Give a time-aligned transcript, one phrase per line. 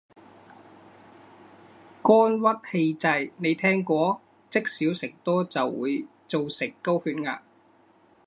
[2.03, 4.19] 肝鬱氣滯，你聽過？
[4.49, 7.43] 積少成多就會做成高血壓